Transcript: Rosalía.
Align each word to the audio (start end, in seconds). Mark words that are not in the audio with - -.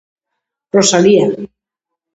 Rosalía. 0.75 1.27